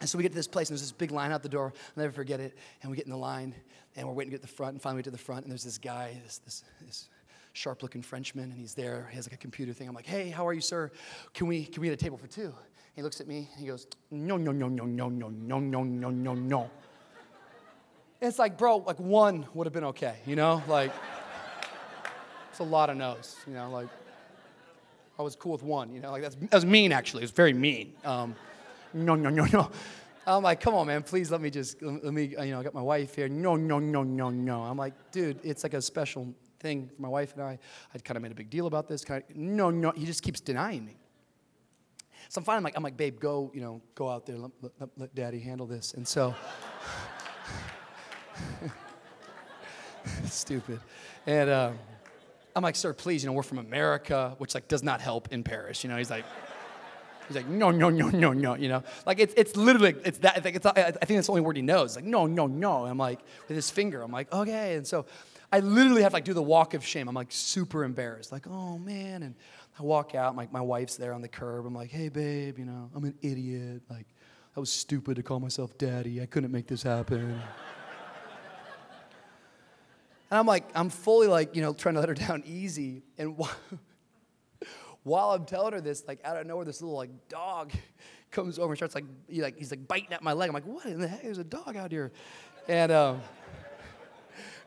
[0.00, 1.72] And so we get to this place, and there's this big line out the door.
[1.96, 2.56] I'll never forget it.
[2.82, 3.54] And we get in the line,
[3.94, 5.44] and we're waiting to get to the front, and finally we get to the front,
[5.44, 7.08] and there's this guy, this, this, this
[7.52, 9.08] sharp looking Frenchman, and he's there.
[9.10, 9.88] He has like a computer thing.
[9.88, 10.90] I'm like, hey, how are you, sir?
[11.34, 12.54] Can we, can we get a table for two?
[12.94, 16.10] He looks at me, he goes, no, no, no, no, no, no, no, no, no,
[16.10, 16.70] no, no.
[18.20, 20.62] It's like, bro, like one would have been okay, you know?
[20.68, 20.92] Like,
[22.50, 23.70] it's a lot of no's, you know?
[23.70, 23.88] Like,
[25.18, 26.10] I was cool with one, you know?
[26.10, 27.22] Like, that's, that was mean, actually.
[27.22, 27.94] It was very mean.
[28.04, 28.36] Um,
[28.92, 29.70] no, no, no, no.
[30.26, 32.74] I'm like, come on, man, please let me just, let me, you know, I got
[32.74, 33.28] my wife here.
[33.28, 34.62] No, no, no, no, no.
[34.62, 36.32] I'm like, dude, it's like a special
[36.62, 37.58] thing for my wife and I.
[37.94, 39.04] I'd kind of made a big deal about this.
[39.04, 40.96] Kind of, no, no, he just keeps denying me.
[42.28, 44.88] So I'm finally like, I'm like, babe, go, you know, go out there, let, let,
[44.96, 45.92] let daddy handle this.
[45.92, 46.34] And so,
[50.24, 50.80] stupid.
[51.26, 51.78] And um,
[52.56, 55.42] I'm like, sir, please, you know, we're from America, which like does not help in
[55.42, 55.84] Paris.
[55.84, 56.24] You know, he's like,
[57.28, 58.82] He's like, no, no, no, no, no, you know?
[59.06, 61.62] Like, it's, it's literally, it's that, it's, it's, I think that's the only word he
[61.62, 61.96] knows.
[61.96, 62.84] Like, no, no, no.
[62.84, 64.74] I'm like, with his finger, I'm like, okay.
[64.74, 65.06] And so
[65.52, 67.08] I literally have to like do the walk of shame.
[67.08, 68.32] I'm like super embarrassed.
[68.32, 69.22] Like, oh man.
[69.22, 69.34] And
[69.78, 71.66] I walk out, like my wife's there on the curb.
[71.66, 73.82] I'm like, hey babe, you know, I'm an idiot.
[73.90, 74.06] Like,
[74.56, 76.22] I was stupid to call myself daddy.
[76.22, 77.40] I couldn't make this happen.
[80.30, 83.02] And I'm like, I'm fully like, you know, trying to let her down easy.
[83.18, 83.36] And
[85.02, 87.70] while I'm telling her this, like out of nowhere, this little like dog
[88.30, 90.48] comes over and starts like, he, like he's like biting at my leg.
[90.48, 91.22] I'm like, what in the heck?
[91.22, 92.12] There's a dog out here.
[92.66, 93.20] And um,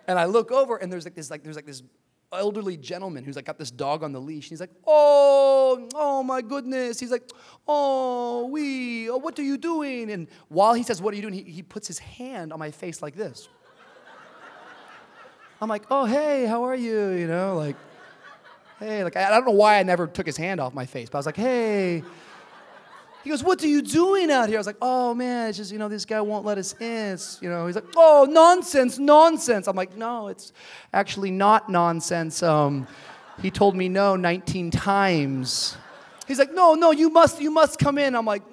[0.07, 1.83] and I look over and there's like this like there's like this
[2.31, 4.45] elderly gentleman who's like got this dog on the leash.
[4.45, 6.99] And he's like, oh, oh my goodness.
[6.99, 7.29] He's like,
[7.67, 10.11] oh, we, oh, what are you doing?
[10.11, 11.33] And while he says, what are you doing?
[11.33, 13.47] He, he puts his hand on my face like this.
[15.61, 17.09] I'm like, oh, hey, how are you?
[17.11, 17.77] You know, like,
[18.79, 21.09] hey, like, I, I don't know why I never took his hand off my face,
[21.09, 22.03] but I was like, hey.
[23.25, 24.57] He goes, What are you doing out here?
[24.57, 27.13] I was like, Oh man, it's just, you know, this guy won't let us in.
[27.13, 29.67] It's, you know, he's like, Oh, nonsense, nonsense.
[29.67, 30.53] I'm like, No, it's
[30.93, 32.43] actually not nonsense.
[32.43, 32.87] Um,
[33.41, 35.75] he told me no 19 times.
[36.27, 38.13] He's like, No, no, you must, you must come in.
[38.13, 38.43] I'm like,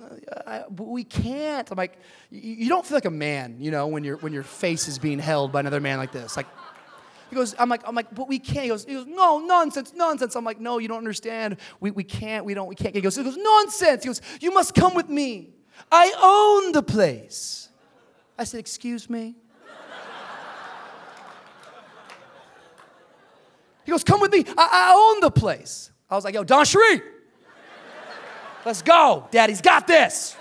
[0.46, 1.70] I, we can't.
[1.70, 1.98] I'm like,
[2.30, 5.18] you don't feel like a man, you know, when, you when your face is being
[5.18, 6.34] held by another man like this.
[6.34, 6.46] Like,
[7.32, 8.64] he goes, I'm like, I'm like, but we can't.
[8.64, 10.36] He goes, he goes, no, nonsense, nonsense.
[10.36, 11.56] I'm like, no, you don't understand.
[11.80, 12.94] We, we can't, we don't, we can't.
[12.94, 14.02] He goes, he goes, nonsense.
[14.02, 15.48] He goes, you must come with me.
[15.90, 17.70] I own the place.
[18.38, 19.34] I said, excuse me?
[23.86, 24.44] He goes, come with me.
[24.46, 25.90] I, I own the place.
[26.10, 27.00] I was like, yo, DawnCheré,
[28.66, 29.26] let's go.
[29.30, 30.36] Daddy's got this.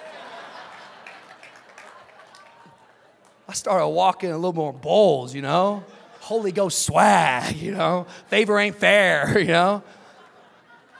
[3.47, 5.85] I started walking a little more bowls, you know?
[6.31, 8.07] Holy Ghost swag, you know?
[8.29, 9.83] Favor ain't fair, you know?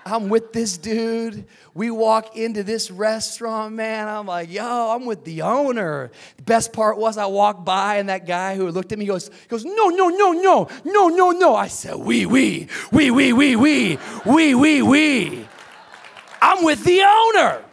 [0.06, 1.46] I'm with this dude.
[1.74, 4.10] We walk into this restaurant, man.
[4.10, 6.12] I'm like, yo, I'm with the owner.
[6.36, 9.30] The best part was I walked by and that guy who looked at me goes,
[9.48, 11.56] goes, no, no, no, no, no, no, no.
[11.56, 15.48] I said, we, we, we, we, we, we, we, we, we.
[16.42, 17.64] I'm with the owner.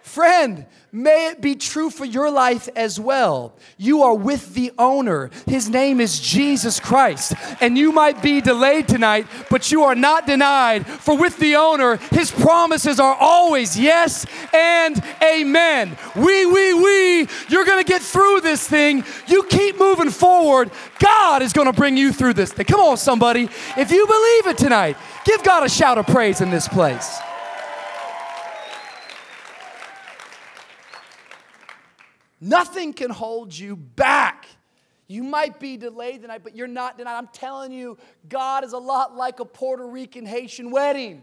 [0.00, 3.54] Friend, may it be true for your life as well.
[3.78, 5.30] You are with the owner.
[5.46, 7.32] His name is Jesus Christ.
[7.62, 10.86] And you might be delayed tonight, but you are not denied.
[10.86, 15.96] For with the owner, his promises are always yes and amen.
[16.14, 19.04] We, we, we, you're gonna get through this thing.
[19.26, 20.70] You keep moving forward.
[20.98, 22.66] God is gonna bring you through this thing.
[22.66, 23.48] Come on, somebody.
[23.78, 27.18] If you believe it tonight, give God a shout of praise in this place.
[32.44, 34.48] Nothing can hold you back.
[35.06, 37.16] You might be delayed tonight, but you're not denied.
[37.16, 41.22] I'm telling you, God is a lot like a Puerto Rican Haitian wedding.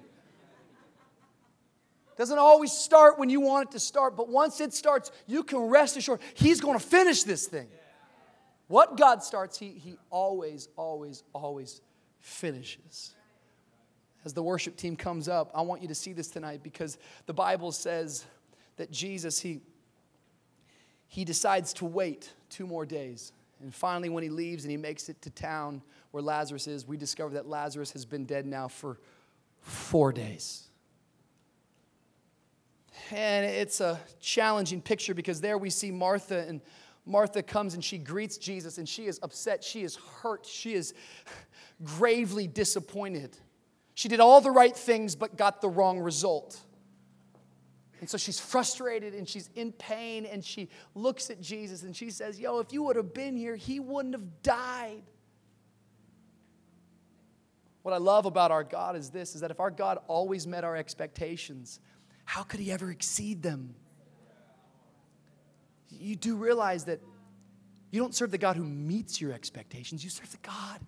[2.15, 5.59] Doesn't always start when you want it to start, but once it starts, you can
[5.59, 7.67] rest assured He's going to finish this thing.
[8.69, 11.81] What God starts, He, he always, always, always
[12.21, 13.13] finishes.
[14.23, 17.33] As the worship team comes up, I want you to see this tonight because the
[17.33, 18.23] Bible says
[18.77, 19.59] that Jesus, He
[21.09, 23.33] he decides to wait two more days.
[23.61, 26.97] And finally, when he leaves and he makes it to town where Lazarus is, we
[26.97, 28.99] discover that Lazarus has been dead now for
[29.59, 30.67] four days.
[33.11, 36.61] And it's a challenging picture because there we see Martha, and
[37.07, 40.93] Martha comes and she greets Jesus, and she is upset, she is hurt, she is
[41.83, 43.35] gravely disappointed.
[43.95, 46.59] She did all the right things but got the wrong result.
[47.99, 52.09] And so she's frustrated and she's in pain and she looks at Jesus and she
[52.11, 55.03] says, Yo, if you would have been here, he wouldn't have died.
[57.81, 60.63] What I love about our God is this is that if our God always met
[60.63, 61.79] our expectations,
[62.25, 63.75] how could he ever exceed them?
[65.89, 67.01] You do realize that
[67.91, 70.79] you don't serve the God who meets your expectations, you serve the God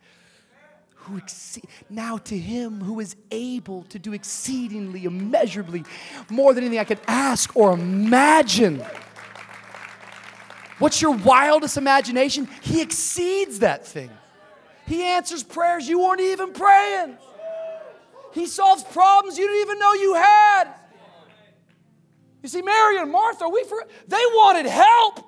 [1.02, 5.84] who exceed now to him who is able to do exceedingly immeasurably
[6.30, 8.84] more than anything I could ask or imagine.
[10.80, 12.48] What's your wildest imagination?
[12.62, 14.10] He exceeds that thing.
[14.88, 17.18] He answers prayers you weren't even praying.
[18.34, 20.74] He solves problems you didn't even know you had.
[22.42, 25.20] You see, Mary and Martha, we for, they wanted help,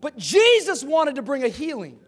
[0.00, 1.98] but Jesus wanted to bring a healing.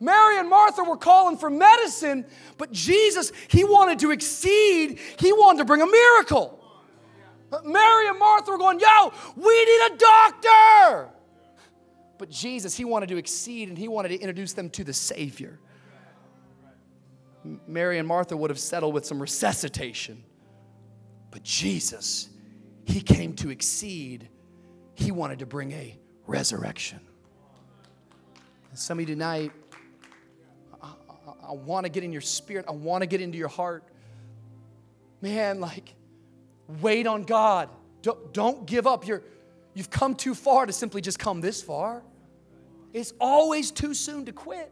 [0.00, 2.24] Mary and Martha were calling for medicine,
[2.56, 6.56] but Jesus, he wanted to exceed, he wanted to bring a miracle.
[7.64, 11.10] Mary and Martha were going, Yo, we need a doctor.
[12.16, 15.58] But Jesus, he wanted to exceed and he wanted to introduce them to the Savior.
[17.66, 20.22] Mary and Martha would have settled with some resuscitation.
[21.30, 22.28] But Jesus,
[22.84, 24.28] he came to exceed.
[24.94, 27.00] He wanted to bring a resurrection.
[28.68, 29.52] And some of you tonight,
[31.50, 32.66] I want to get in your spirit.
[32.68, 33.82] I want to get into your heart.
[35.20, 35.94] Man, like,
[36.80, 37.68] wait on God.
[38.02, 39.06] Don't, don't give up.
[39.06, 39.22] You're,
[39.74, 42.04] you've come too far to simply just come this far.
[42.92, 44.70] It's always too soon to quit.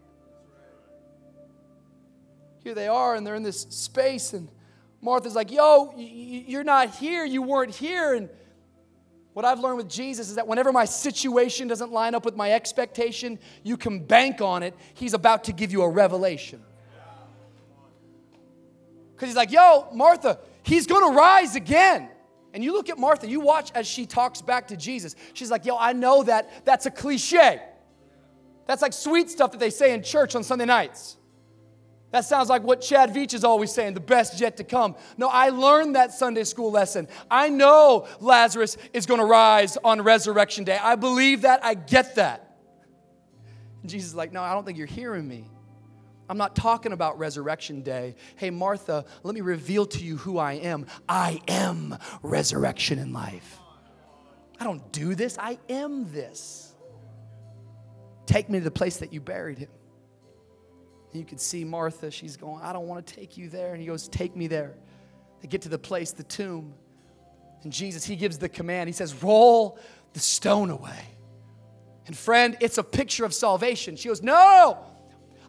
[2.62, 4.48] Here they are, and they're in this space, and
[5.00, 7.24] Martha's like, Yo, you're not here.
[7.24, 8.14] You weren't here.
[8.14, 8.28] And
[9.32, 12.52] what I've learned with Jesus is that whenever my situation doesn't line up with my
[12.52, 14.74] expectation, you can bank on it.
[14.94, 16.62] He's about to give you a revelation.
[19.18, 22.08] Because he's like, yo, Martha, he's going to rise again.
[22.54, 25.16] And you look at Martha, you watch as she talks back to Jesus.
[25.34, 27.60] She's like, yo, I know that that's a cliche.
[28.68, 31.16] That's like sweet stuff that they say in church on Sunday nights.
[32.12, 34.94] That sounds like what Chad Veach is always saying, the best yet to come.
[35.16, 37.08] No, I learned that Sunday school lesson.
[37.28, 40.78] I know Lazarus is going to rise on resurrection day.
[40.80, 41.64] I believe that.
[41.64, 42.56] I get that.
[43.82, 45.50] And Jesus is like, no, I don't think you're hearing me.
[46.28, 48.16] I'm not talking about resurrection day.
[48.36, 50.86] Hey, Martha, let me reveal to you who I am.
[51.08, 53.58] I am resurrection and life.
[54.60, 56.74] I don't do this, I am this.
[58.26, 59.70] Take me to the place that you buried him.
[61.12, 63.72] And you can see Martha, she's going, I don't want to take you there.
[63.72, 64.74] And he goes, Take me there.
[65.40, 66.74] They get to the place, the tomb.
[67.62, 68.88] And Jesus, he gives the command.
[68.88, 69.78] He says, Roll
[70.12, 71.16] the stone away.
[72.06, 73.96] And friend, it's a picture of salvation.
[73.96, 74.78] She goes, No,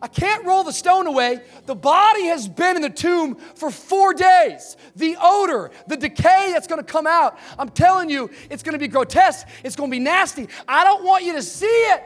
[0.02, 1.42] I can't roll the stone away.
[1.66, 4.78] The body has been in the tomb for four days.
[4.96, 8.80] The odor, the decay that's going to come out, I'm telling you, it's going to
[8.80, 9.48] be grotesque.
[9.64, 10.48] It's going to be nasty.
[10.68, 12.04] I don't want you to see it.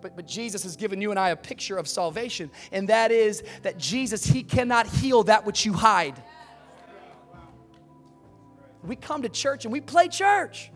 [0.00, 3.42] but, but Jesus has given you and I a picture of salvation, and that is
[3.62, 6.22] that Jesus, He cannot heal that which you hide.
[8.82, 10.70] We come to church and we play church.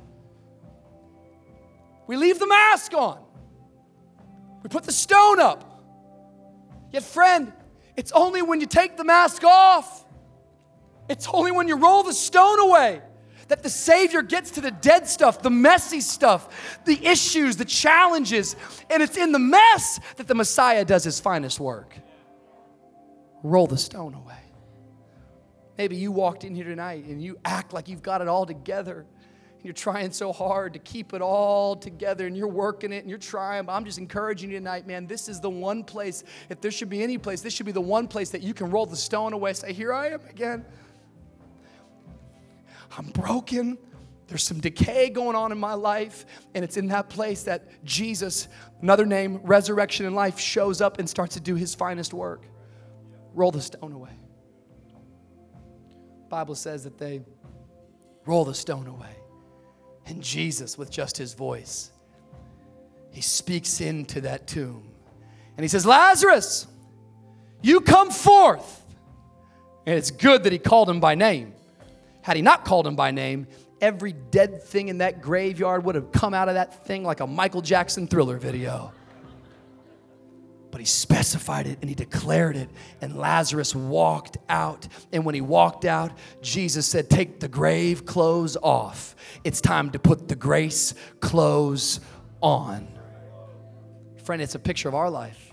[2.06, 3.24] We leave the mask on.
[4.64, 5.70] We put the stone up.
[6.90, 7.52] Yet, friend,
[7.96, 10.04] it's only when you take the mask off,
[11.08, 13.02] it's only when you roll the stone away
[13.48, 18.56] that the Savior gets to the dead stuff, the messy stuff, the issues, the challenges.
[18.88, 21.94] And it's in the mess that the Messiah does his finest work.
[23.42, 24.38] Roll the stone away.
[25.76, 29.04] Maybe you walked in here tonight and you act like you've got it all together.
[29.64, 33.18] You're trying so hard to keep it all together and you're working it and you're
[33.18, 33.64] trying.
[33.64, 35.06] But I'm just encouraging you tonight, man.
[35.06, 37.80] This is the one place, if there should be any place, this should be the
[37.80, 39.54] one place that you can roll the stone away.
[39.54, 40.66] Say, Here I am again.
[42.98, 43.78] I'm broken.
[44.28, 46.26] There's some decay going on in my life.
[46.54, 48.48] And it's in that place that Jesus,
[48.82, 52.44] another name, resurrection and life, shows up and starts to do his finest work.
[53.32, 54.12] Roll the stone away.
[56.28, 57.22] Bible says that they
[58.26, 59.23] roll the stone away.
[60.06, 61.90] And Jesus, with just his voice,
[63.10, 64.88] he speaks into that tomb.
[65.56, 66.66] And he says, Lazarus,
[67.62, 68.84] you come forth.
[69.86, 71.54] And it's good that he called him by name
[72.24, 73.46] had he not called him by name,
[73.82, 77.26] every dead thing in that graveyard would have come out of that thing like a
[77.26, 78.90] Michael Jackson thriller video.
[80.74, 82.68] But he specified it and he declared it,
[83.00, 84.88] and Lazarus walked out.
[85.12, 86.10] And when he walked out,
[86.42, 89.14] Jesus said, Take the grave clothes off.
[89.44, 92.00] It's time to put the grace clothes
[92.40, 92.88] on.
[94.24, 95.52] Friend, it's a picture of our life.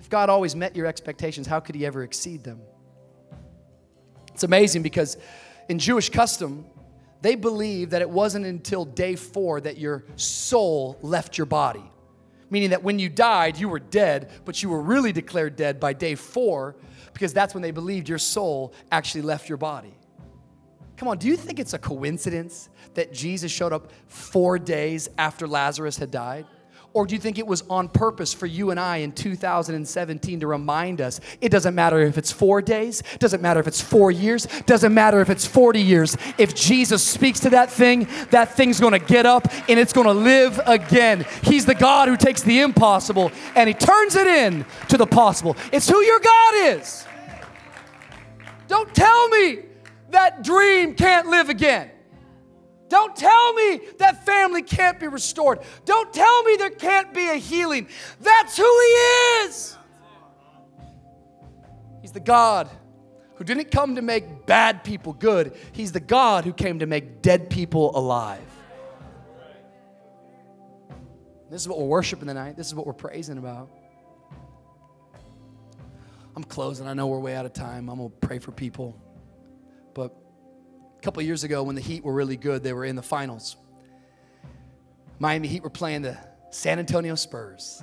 [0.00, 2.62] If God always met your expectations, how could he ever exceed them?
[4.32, 5.18] It's amazing because
[5.68, 6.64] in Jewish custom,
[7.20, 11.84] they believe that it wasn't until day four that your soul left your body.
[12.50, 15.92] Meaning that when you died, you were dead, but you were really declared dead by
[15.92, 16.76] day four
[17.12, 19.94] because that's when they believed your soul actually left your body.
[20.96, 25.46] Come on, do you think it's a coincidence that Jesus showed up four days after
[25.46, 26.46] Lazarus had died?
[26.94, 30.46] Or do you think it was on purpose for you and I in 2017 to
[30.46, 34.46] remind us it doesn't matter if it's four days, doesn't matter if it's four years,
[34.66, 36.16] doesn't matter if it's 40 years.
[36.38, 40.60] If Jesus speaks to that thing, that thing's gonna get up and it's gonna live
[40.66, 41.26] again.
[41.42, 45.56] He's the God who takes the impossible and he turns it in to the possible.
[45.72, 47.04] It's who your God is.
[48.68, 49.58] Don't tell me
[50.10, 51.90] that dream can't live again.
[52.94, 55.58] Don't tell me that family can't be restored.
[55.84, 57.88] Don't tell me there can't be a healing.
[58.20, 59.76] That's who He is.
[62.02, 62.70] He's the God
[63.34, 67.20] who didn't come to make bad people good, He's the God who came to make
[67.20, 68.38] dead people alive.
[71.50, 72.56] This is what we're worshiping tonight.
[72.56, 73.70] This is what we're praising about.
[76.36, 76.86] I'm closing.
[76.86, 77.90] I know we're way out of time.
[77.90, 78.96] I'm going to pray for people.
[79.94, 80.14] But
[81.04, 83.56] couple years ago when the Heat were really good, they were in the finals.
[85.18, 86.16] Miami Heat were playing the
[86.50, 87.82] San Antonio Spurs.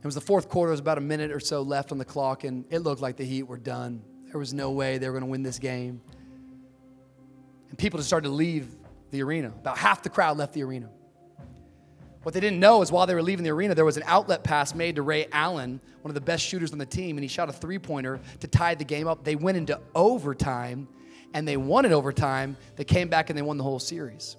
[0.00, 2.04] It was the fourth quarter, there was about a minute or so left on the
[2.04, 4.02] clock, and it looked like the Heat were done.
[4.30, 6.02] There was no way they were going to win this game.
[7.70, 8.76] And people just started to leave
[9.10, 9.48] the arena.
[9.48, 10.90] About half the crowd left the arena.
[12.22, 14.44] What they didn't know is while they were leaving the arena, there was an outlet
[14.44, 17.28] pass made to Ray Allen, one of the best shooters on the team, and he
[17.28, 19.24] shot a three pointer to tie the game up.
[19.24, 20.88] They went into overtime
[21.34, 22.56] and they won it overtime.
[22.76, 24.36] They came back and they won the whole series.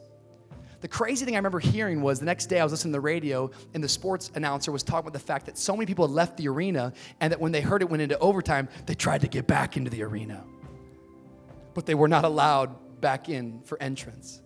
[0.81, 3.01] The crazy thing I remember hearing was the next day I was listening to the
[3.01, 6.13] radio and the sports announcer was talking about the fact that so many people had
[6.13, 9.27] left the arena and that when they heard it went into overtime, they tried to
[9.27, 10.43] get back into the arena.
[11.73, 14.41] But they were not allowed back in for entrance.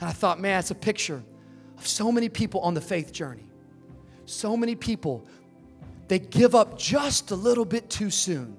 [0.00, 1.22] And I thought, man, it's a picture
[1.78, 3.48] of so many people on the faith journey.
[4.26, 5.26] So many people,
[6.08, 8.56] they give up just a little bit too soon.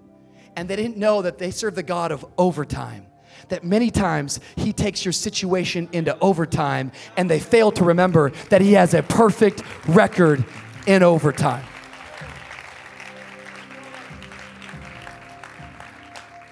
[0.55, 3.05] And they didn't know that they serve the God of overtime
[3.49, 8.61] that many times He takes your situation into overtime and they fail to remember that
[8.61, 10.43] He has a perfect record
[10.87, 11.63] in overtime.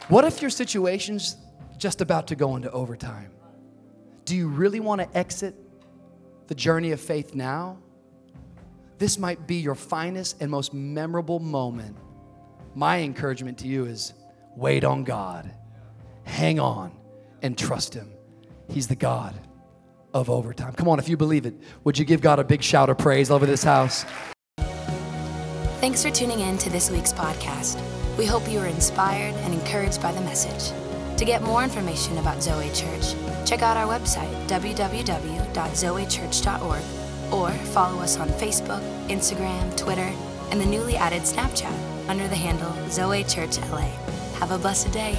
[0.09, 1.37] What if your situation's
[1.77, 3.31] just about to go into overtime?
[4.25, 5.55] Do you really want to exit
[6.47, 7.77] the journey of faith now?
[8.97, 11.95] This might be your finest and most memorable moment.
[12.75, 14.13] My encouragement to you is
[14.55, 15.51] wait on God
[16.29, 16.91] hang on
[17.41, 18.11] and trust Him.
[18.69, 19.35] He's the God
[20.13, 20.73] of overtime.
[20.73, 23.31] Come on, if you believe it, would you give God a big shout of praise
[23.31, 24.05] over this house?
[25.81, 27.81] Thanks for tuning in to this week's podcast.
[28.17, 30.75] We hope you were inspired and encouraged by the message.
[31.17, 33.15] To get more information about Zoe Church,
[33.49, 40.13] Check out our website, www.zoechurch.org, or follow us on Facebook, Instagram, Twitter,
[40.51, 43.89] and the newly added Snapchat under the handle Zoe Church LA.
[44.37, 45.17] Have a blessed day.